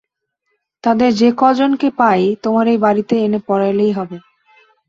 তাদের 0.83 1.11
যে-কজনকে 1.13 1.87
পাই 1.97 2.23
তোমার 2.43 2.65
এই 2.67 2.77
বাড়িতে 2.77 3.15
এনে 3.19 3.39
পড়ালেই 3.47 3.91
হবে। 3.91 4.17